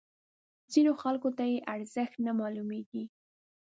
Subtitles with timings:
[0.73, 3.03] ځینو خلکو ته یې ارزښت نه معلومیږي.